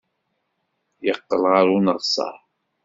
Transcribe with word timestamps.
Yeqqel 1.05 1.43
ɣer 1.51 1.65
uneɣsar. 1.77 2.35